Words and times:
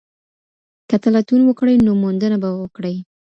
که 0.89 0.95
ته 1.01 1.07
لټون 1.15 1.41
وکړې 1.45 1.75
نو 1.85 1.91
موندنه 2.01 2.37
به 2.43 2.49
وکړې. 2.61 2.95